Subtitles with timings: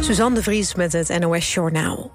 [0.00, 2.10] Suzanne de Vries met het NOS Journaal.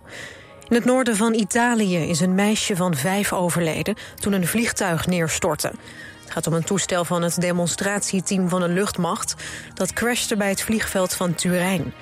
[0.68, 3.96] In het noorden van Italië is een meisje van vijf overleden...
[4.20, 5.72] toen een vliegtuig neerstortte.
[6.22, 9.36] Het gaat om een toestel van het demonstratieteam van een luchtmacht...
[9.74, 11.94] dat crashte bij het vliegveld van Turijn.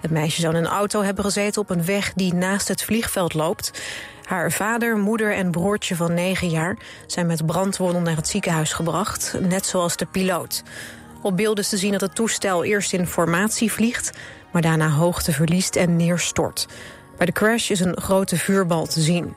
[0.00, 3.34] Het meisje zou in een auto hebben gezeten op een weg die naast het vliegveld
[3.34, 3.82] loopt.
[4.24, 6.76] Haar vader, moeder en broertje van negen jaar...
[7.06, 10.62] zijn met brandwonden naar het ziekenhuis gebracht, net zoals de piloot.
[11.22, 14.12] Op beelden is te zien dat het toestel eerst in formatie vliegt
[14.52, 16.66] maar daarna hoogte verliest en neerstort.
[17.16, 19.34] Bij de crash is een grote vuurbal te zien.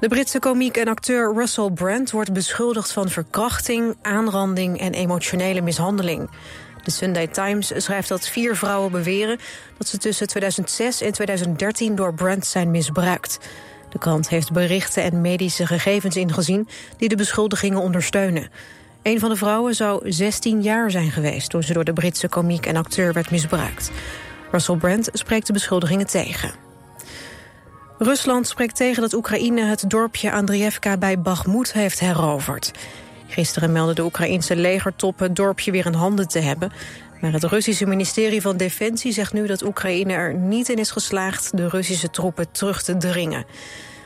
[0.00, 6.30] De Britse komiek en acteur Russell Brand wordt beschuldigd van verkrachting, aanranding en emotionele mishandeling.
[6.82, 9.38] De Sunday Times schrijft dat vier vrouwen beweren
[9.78, 13.38] dat ze tussen 2006 en 2013 door Brand zijn misbruikt.
[13.90, 18.50] De krant heeft berichten en medische gegevens ingezien die de beschuldigingen ondersteunen.
[19.04, 21.50] Een van de vrouwen zou 16 jaar zijn geweest...
[21.50, 23.90] toen ze door de Britse komiek en acteur werd misbruikt.
[24.50, 26.52] Russell Brand spreekt de beschuldigingen tegen.
[27.98, 32.72] Rusland spreekt tegen dat Oekraïne het dorpje Andrievka bij Bakhmut heeft heroverd.
[33.26, 36.72] Gisteren meldde de Oekraïense legertop het dorpje weer in handen te hebben.
[37.20, 41.56] Maar het Russische ministerie van Defensie zegt nu dat Oekraïne er niet in is geslaagd
[41.56, 43.44] de Russische troepen terug te dringen.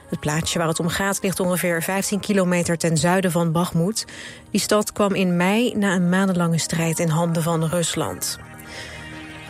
[0.09, 4.05] Het plaatsje waar het om gaat ligt ongeveer 15 kilometer ten zuiden van Bakhmut.
[4.51, 8.39] Die stad kwam in mei na een maandenlange strijd in handen van Rusland.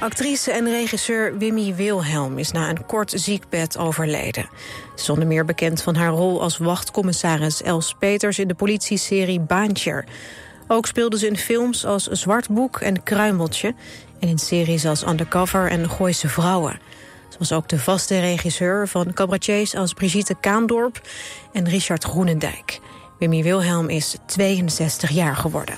[0.00, 4.48] Actrice en regisseur Wimmy Wilhelm is na een kort ziekbed overleden.
[4.95, 8.39] Ze is onder meer bekend van haar rol als wachtcommissaris Els Peters...
[8.39, 10.05] in de politieserie Baantje.
[10.69, 13.75] Ook speelde ze in films als Zwartboek en Kruimeltje...
[14.20, 16.81] en in series als Undercover en Gooise Vrouwen.
[17.29, 21.01] Ze was ook de vaste regisseur van cabaretiers als Brigitte Kaandorp
[21.53, 22.81] en Richard Groenendijk.
[23.19, 25.75] Wimmy Wilhelm is 62 jaar geworden.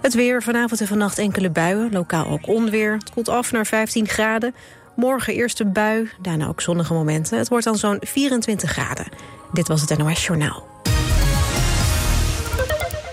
[0.00, 2.92] Het weer, vanavond en vannacht enkele buien, lokaal ook onweer.
[2.92, 4.54] Het koelt af naar 15 graden.
[4.96, 7.38] Morgen eerst een bui, daarna ook zonnige momenten.
[7.38, 9.06] Het wordt dan zo'n 24 graden.
[9.52, 10.75] Dit was het NOS Journaal.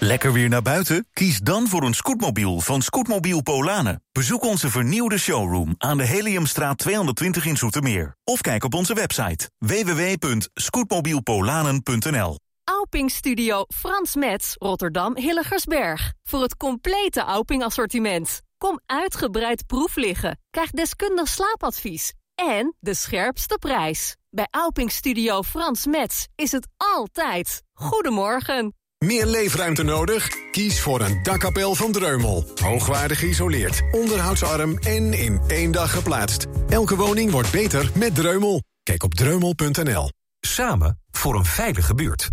[0.03, 1.07] Lekker weer naar buiten?
[1.13, 4.03] Kies dan voor een scootmobiel van Scootmobiel Polanen.
[4.11, 8.15] Bezoek onze vernieuwde showroom aan de Heliumstraat 220 in Zoetermeer.
[8.23, 16.13] Of kijk op onze website www.scootmobielpolanen.nl Auping Studio Frans Metz, Rotterdam Hilligersberg.
[16.23, 18.41] Voor het complete Auping assortiment.
[18.57, 20.39] Kom uitgebreid proef liggen.
[20.49, 22.13] Krijg deskundig slaapadvies.
[22.35, 24.15] En de scherpste prijs.
[24.29, 27.63] Bij Auping Studio Frans Metz is het altijd.
[27.73, 28.73] Goedemorgen.
[29.03, 30.29] Meer leefruimte nodig?
[30.51, 32.45] Kies voor een dakkapel van Dreumel.
[32.61, 36.45] Hoogwaardig geïsoleerd, onderhoudsarm en in één dag geplaatst.
[36.69, 38.63] Elke woning wordt beter met Dreumel.
[38.83, 40.11] Kijk op dreumel.nl.
[40.39, 42.29] Samen voor een veilige buurt.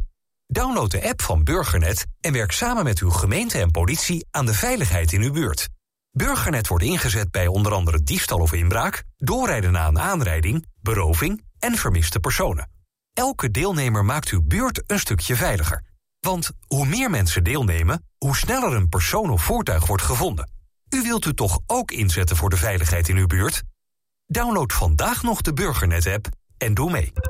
[0.47, 4.55] Download de app van Burgernet en werk samen met uw gemeente en politie aan de
[4.55, 5.69] veiligheid in uw buurt.
[6.11, 11.75] Burgernet wordt ingezet bij onder andere diefstal of inbraak, doorrijden na een aanrijding, beroving en
[11.75, 12.71] vermiste personen.
[13.13, 15.89] Elke deelnemer maakt uw buurt een stukje veiliger.
[16.21, 20.51] Want hoe meer mensen deelnemen, hoe sneller een persoon of voertuig wordt gevonden.
[20.89, 23.63] U wilt u toch ook inzetten voor de veiligheid in uw buurt?
[24.27, 26.29] Download vandaag nog de Burgernet-app
[26.59, 27.13] en doe mee.
[27.13, 27.23] 89.3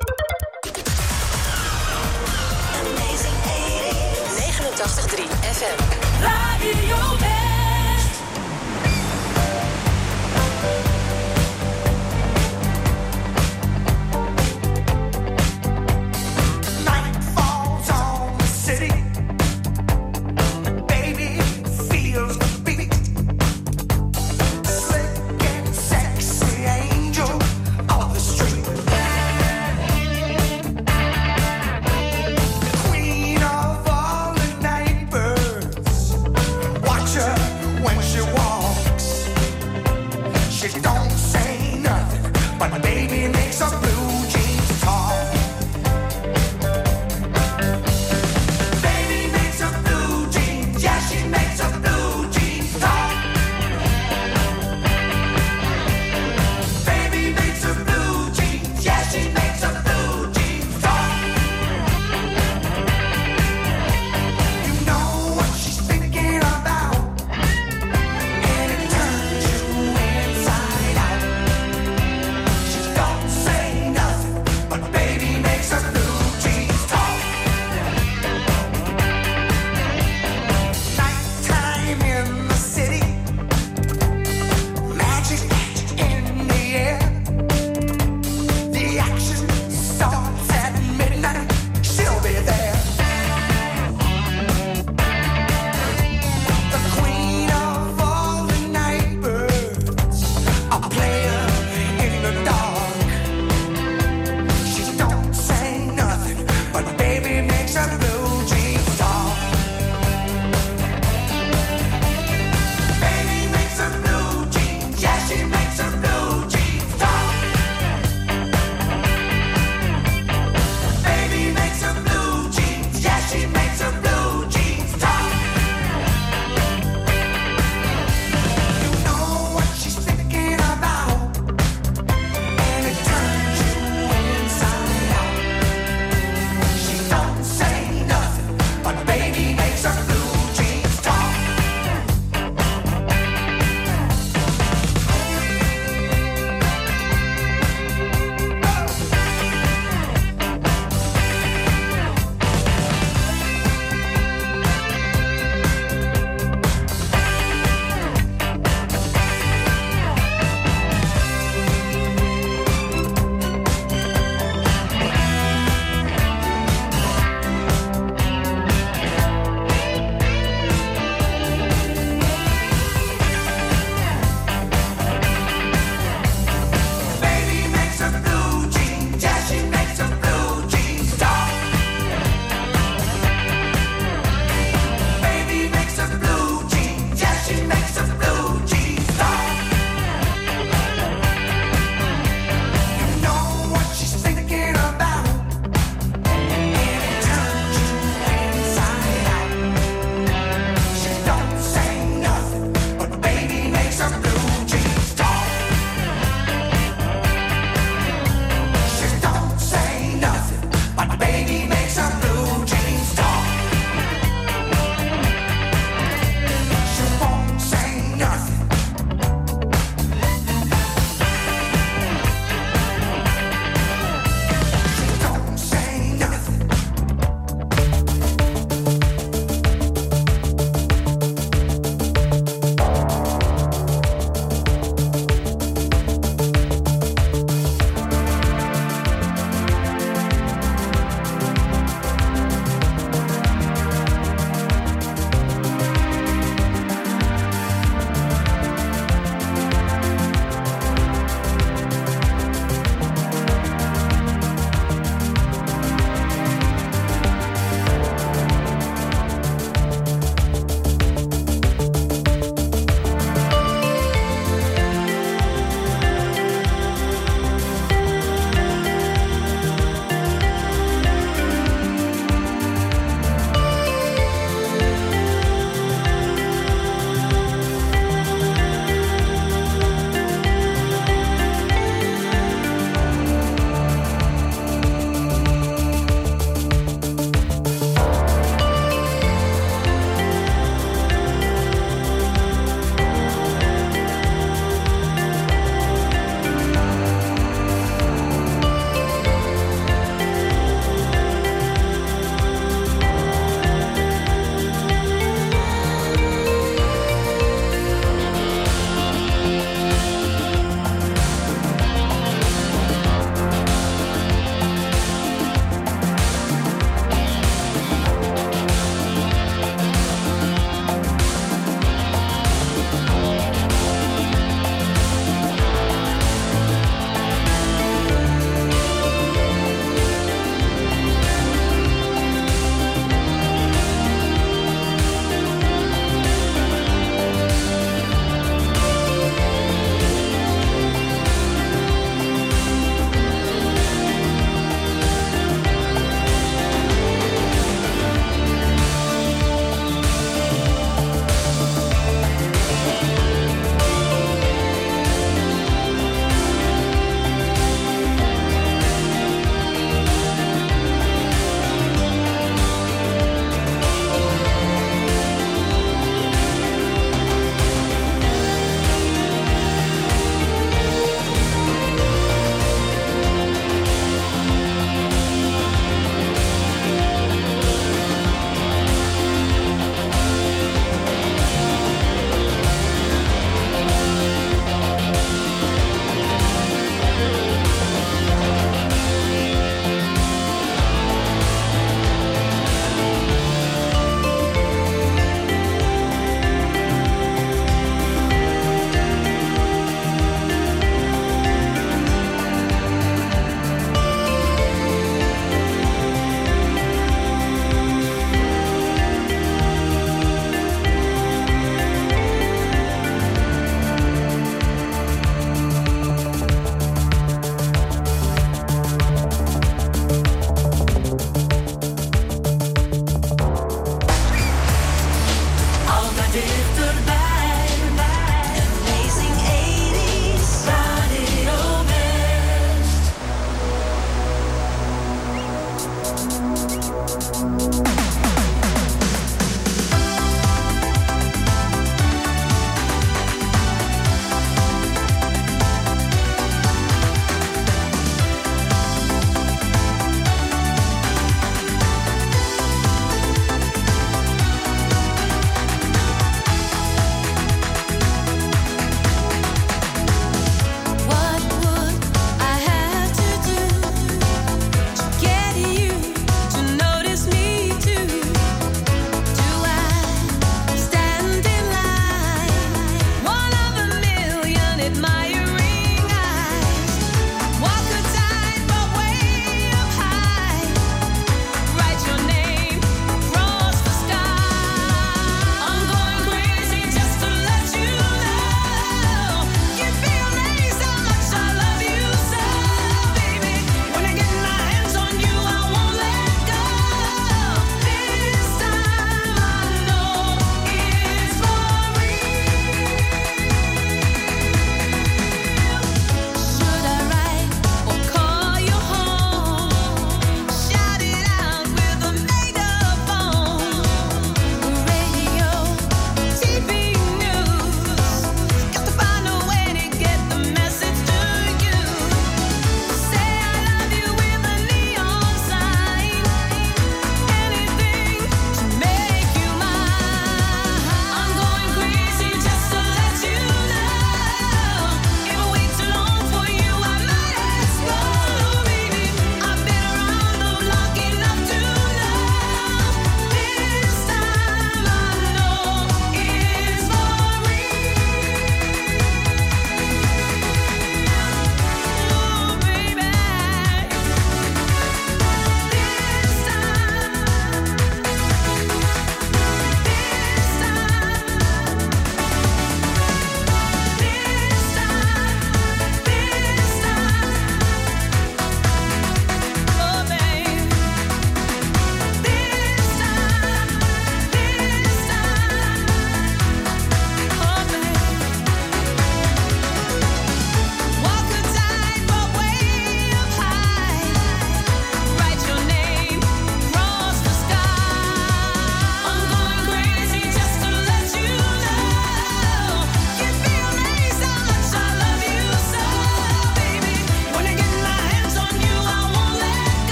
[5.41, 5.79] FM.
[6.23, 7.30] Radio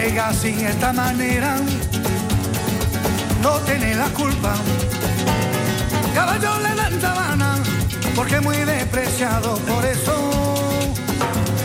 [0.00, 1.56] llega así esta manera,
[3.42, 4.54] no tiene la culpa.
[6.14, 7.58] Caballo le dan sabana,
[8.14, 10.14] porque muy despreciado, por eso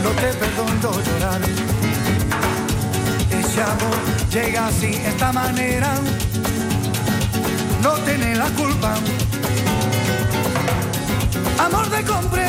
[0.03, 1.41] no te perdono llorar.
[3.39, 3.97] Ese amor
[4.31, 5.91] llega así esta manera,
[7.83, 8.93] no tiene la culpa.
[11.65, 12.41] Amor de compra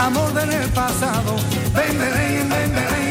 [0.00, 1.36] amor del pasado,
[1.74, 3.03] ven, ven, ven, ven, ven.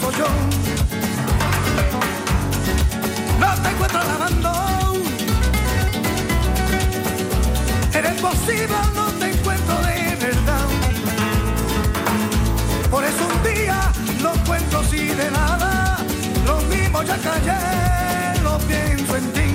[0.00, 0.26] Soy yo.
[3.38, 4.52] No te encuentro lavando.
[7.92, 10.66] Eres posible, no te encuentro de verdad.
[12.90, 15.98] Por eso un día no cuento si de nada,
[16.46, 19.48] lo mismo ya callé, lo pienso en ti.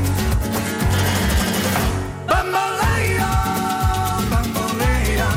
[2.28, 3.32] Bambolea,
[4.32, 5.30] bambolea,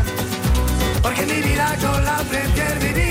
[1.03, 3.08] porque mi vida yo la prefiero vivir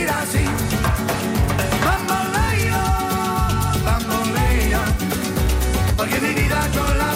[6.48, 7.07] vida yo la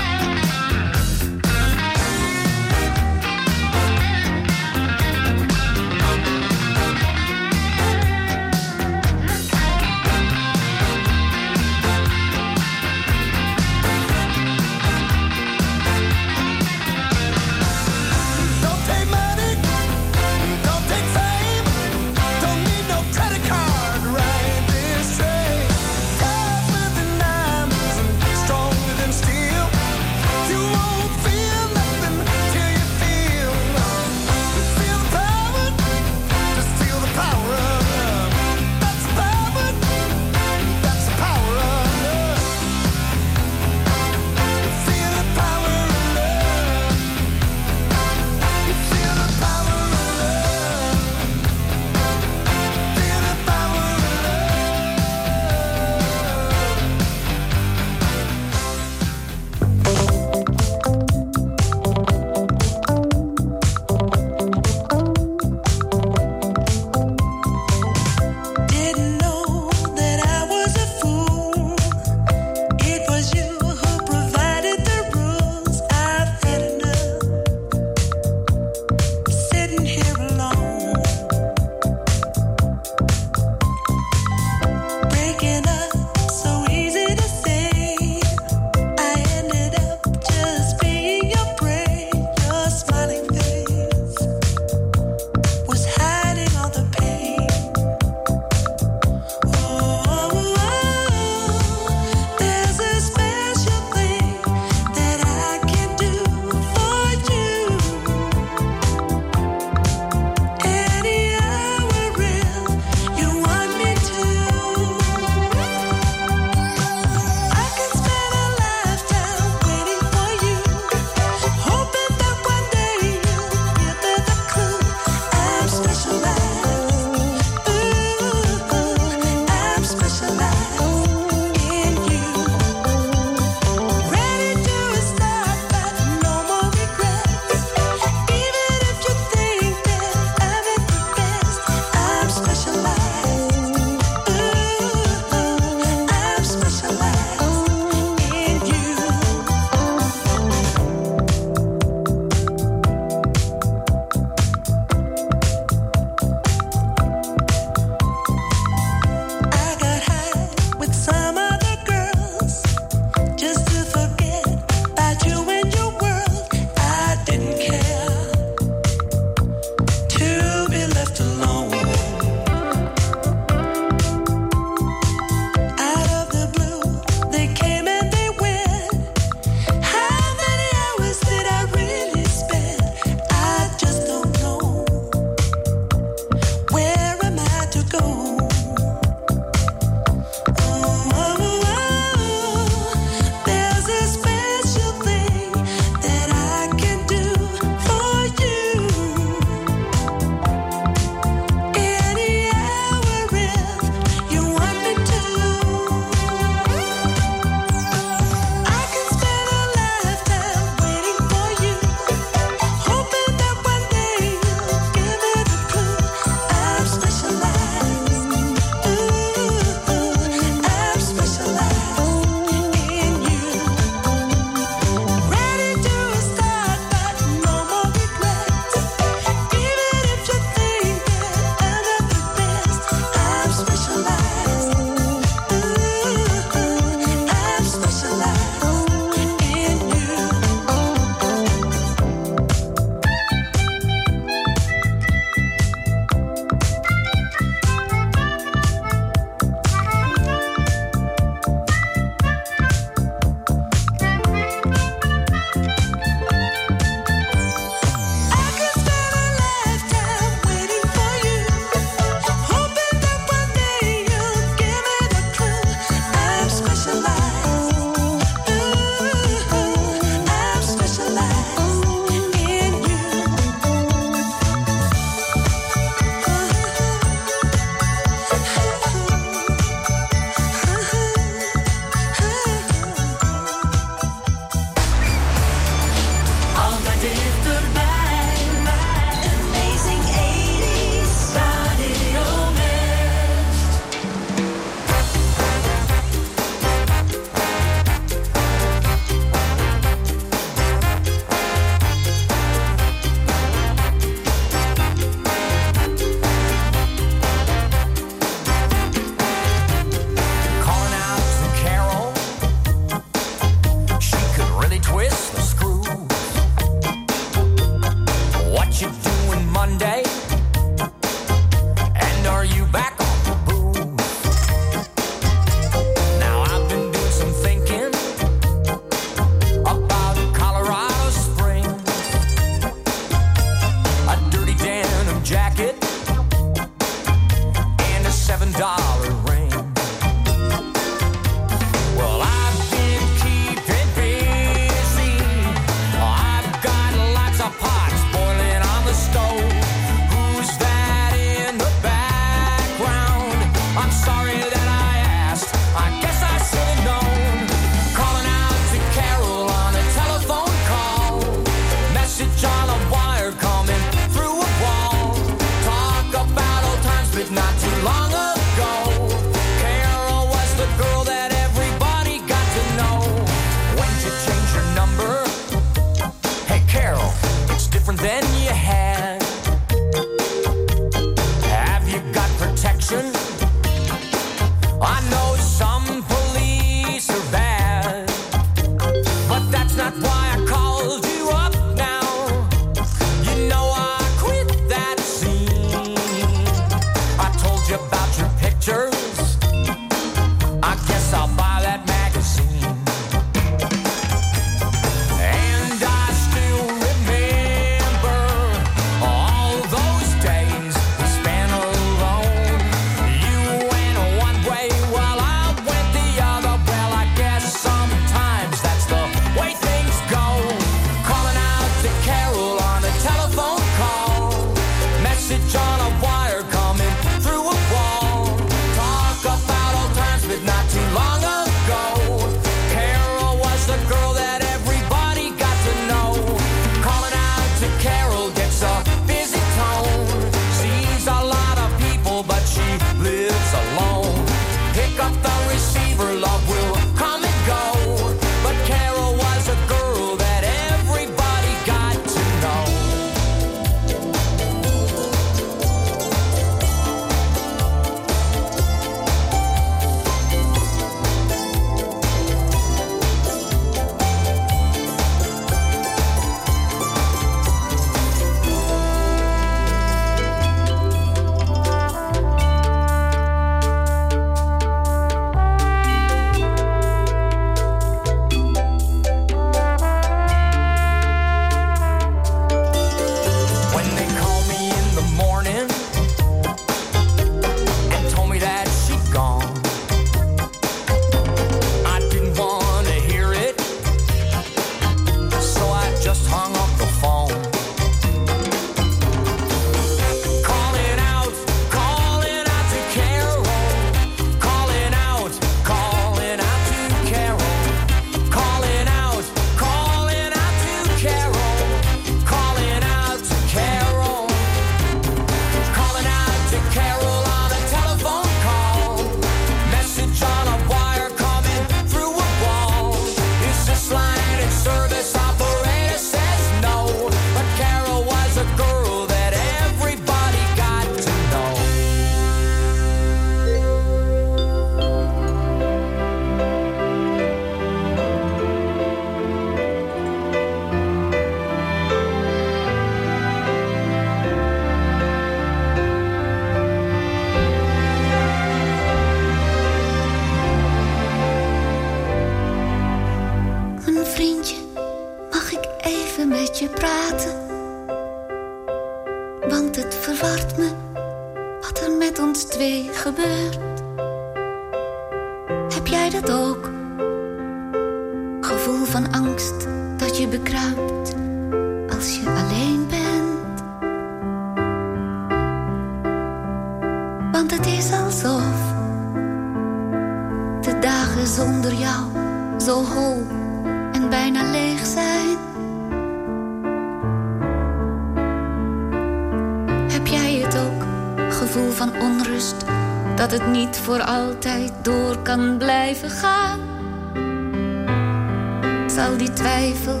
[599.00, 600.00] zal die twijfel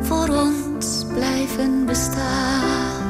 [0.00, 3.02] voor ons blijven bestaan.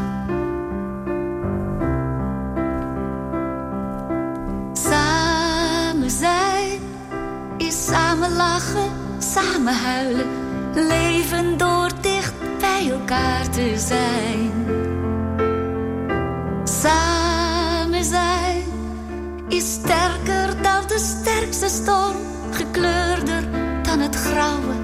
[4.72, 6.81] Samen zijn
[7.57, 10.26] is samen lachen, samen huilen,
[10.74, 14.51] leven door dicht bij elkaar te zijn.
[16.64, 18.62] Samen zijn
[19.49, 22.16] is sterker dan de sterkste storm,
[22.51, 23.43] gekleurder
[23.83, 24.80] dan het grauwe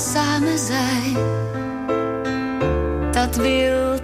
[0.00, 1.16] samen zijn.
[3.10, 3.99] Dat wil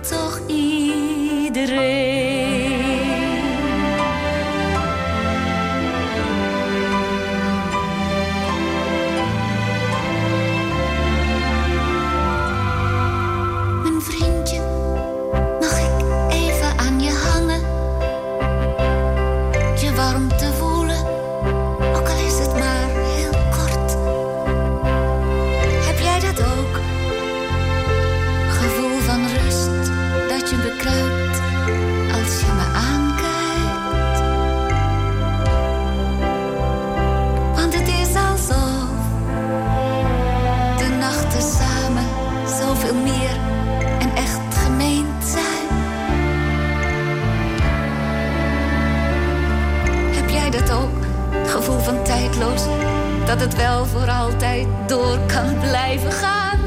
[53.38, 56.58] dat het wel voor altijd door kan blijven gaan.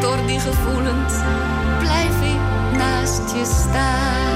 [0.00, 1.14] Door die gevoelens
[1.78, 4.35] blijf ik naast je staan.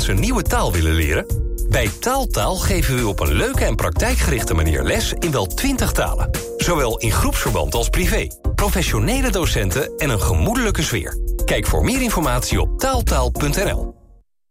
[0.00, 1.26] Eens een nieuwe taal willen leren?
[1.68, 5.92] Bij Taaltaal geven we u op een leuke en praktijkgerichte manier les in wel 20
[5.92, 6.30] talen.
[6.56, 8.26] Zowel in groepsverband als privé.
[8.54, 11.18] Professionele docenten en een gemoedelijke sfeer.
[11.44, 13.94] Kijk voor meer informatie op taaltaal.nl.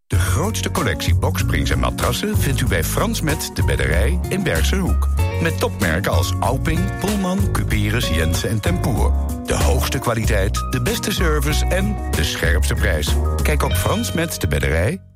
[0.08, 4.76] De grootste collectie boksprings en matrassen vindt u bij Frans Met de Bedderij in Bergse
[4.76, 5.08] Hoek.
[5.42, 9.14] Met topmerken als Alping, Pullman, Cuperus, Jensen en Tempoer.
[9.46, 13.16] De hoogste kwaliteit, de beste service en de scherpste prijs.
[13.44, 15.09] Kijk op fransmetdebedderij.nl